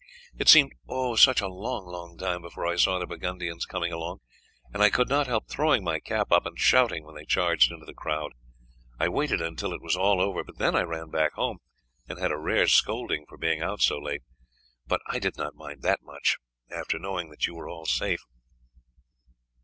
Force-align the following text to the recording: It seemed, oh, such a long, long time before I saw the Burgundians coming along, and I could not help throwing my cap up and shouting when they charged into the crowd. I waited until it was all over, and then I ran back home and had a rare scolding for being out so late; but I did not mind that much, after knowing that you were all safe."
It 0.39 0.49
seemed, 0.49 0.71
oh, 0.87 1.15
such 1.15 1.41
a 1.41 1.47
long, 1.47 1.85
long 1.85 2.17
time 2.17 2.41
before 2.41 2.65
I 2.65 2.75
saw 2.75 2.97
the 2.97 3.05
Burgundians 3.05 3.67
coming 3.67 3.93
along, 3.93 4.19
and 4.73 4.81
I 4.81 4.89
could 4.89 5.09
not 5.09 5.27
help 5.27 5.47
throwing 5.47 5.83
my 5.83 5.99
cap 5.99 6.31
up 6.31 6.47
and 6.47 6.57
shouting 6.57 7.03
when 7.03 7.13
they 7.13 7.23
charged 7.23 7.71
into 7.71 7.85
the 7.85 7.93
crowd. 7.93 8.31
I 8.99 9.09
waited 9.09 9.41
until 9.41 9.73
it 9.73 9.81
was 9.83 9.95
all 9.95 10.19
over, 10.19 10.39
and 10.39 10.57
then 10.57 10.75
I 10.75 10.81
ran 10.81 11.11
back 11.11 11.33
home 11.33 11.59
and 12.09 12.17
had 12.17 12.31
a 12.31 12.37
rare 12.39 12.65
scolding 12.65 13.27
for 13.29 13.37
being 13.37 13.61
out 13.61 13.79
so 13.83 13.99
late; 13.99 14.23
but 14.87 15.01
I 15.07 15.19
did 15.19 15.37
not 15.37 15.53
mind 15.53 15.83
that 15.83 15.99
much, 16.01 16.37
after 16.71 16.97
knowing 16.97 17.29
that 17.29 17.45
you 17.45 17.53
were 17.53 17.69
all 17.69 17.85
safe." 17.85 18.25